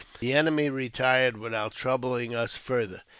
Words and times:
The 0.19 0.33
enemy 0.33 0.71
retired 0.71 1.37
without 1.37 1.75
iroubhng 1.75 2.33
us 2.35 2.55
farther. 2.55 3.03